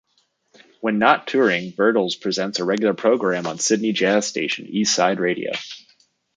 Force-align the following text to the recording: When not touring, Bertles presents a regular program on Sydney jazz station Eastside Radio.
When 0.79 0.97
not 0.97 1.27
touring, 1.27 1.73
Bertles 1.73 2.19
presents 2.19 2.57
a 2.57 2.65
regular 2.65 2.95
program 2.95 3.45
on 3.45 3.59
Sydney 3.59 3.91
jazz 3.91 4.25
station 4.25 4.65
Eastside 4.65 5.19
Radio. 5.19 5.51